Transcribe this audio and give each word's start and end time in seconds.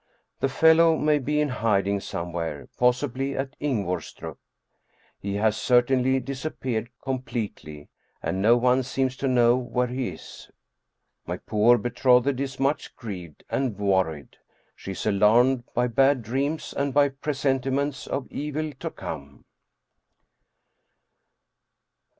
The 0.39 0.49
fellow 0.49 0.97
may 0.97 1.19
be 1.19 1.39
in 1.39 1.49
hiding 1.49 1.99
somewhere, 1.99 2.67
possibly 2.75 3.37
at 3.37 3.55
Ingvorstrup. 3.59 4.39
He 5.19 5.35
has 5.35 5.55
certainly 5.55 6.19
disappeared 6.19 6.89
completely, 7.03 7.87
and 8.19 8.41
no 8.41 8.57
one 8.57 8.81
seems 8.81 9.15
to 9.17 9.27
know 9.27 9.55
where 9.57 9.85
he 9.85 10.07
is. 10.09 10.49
My 11.27 11.37
poor 11.37 11.77
betrothed 11.77 12.39
is 12.39 12.59
much 12.59 12.95
grieved 12.95 13.43
and 13.47 13.77
worried. 13.77 14.37
She 14.75 14.93
is 14.93 15.05
alarmed 15.05 15.65
by 15.75 15.85
bad 15.85 16.23
dreams 16.23 16.73
and 16.75 16.95
by 16.95 17.09
presentiments 17.09 18.07
of 18.07 18.27
evil 18.31 18.71
to 18.79 18.89
come. 18.89 19.45